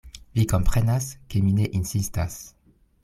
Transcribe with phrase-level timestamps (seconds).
[0.37, 2.39] Vi komprenas, ke mi ne insistas.